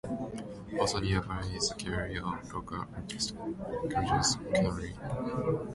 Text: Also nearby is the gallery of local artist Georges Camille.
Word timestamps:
Also 0.79 0.99
nearby 0.99 1.41
is 1.55 1.69
the 1.69 1.75
gallery 1.75 2.17
of 2.17 2.51
local 2.51 2.87
artist 2.97 3.35
Georges 3.87 4.35
Camille. 4.51 4.97